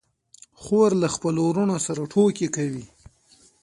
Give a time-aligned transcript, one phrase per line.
[0.61, 2.85] خور له خپلو وروڼو سره ټوکې کوي.